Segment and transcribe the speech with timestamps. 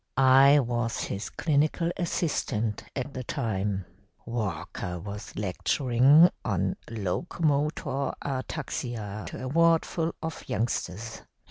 [0.17, 3.85] "I was his clinical assistant at the time.
[4.25, 11.21] Walker was lecturing on locomotor ataxia to a wardful of youngsters.